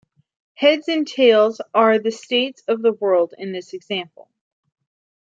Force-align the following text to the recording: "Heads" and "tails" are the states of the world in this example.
"Heads" 0.55 0.87
and 0.87 1.07
"tails" 1.07 1.61
are 1.75 1.99
the 1.99 2.09
states 2.09 2.63
of 2.67 2.81
the 2.81 2.91
world 2.91 3.35
in 3.37 3.51
this 3.51 3.71
example. 3.73 4.31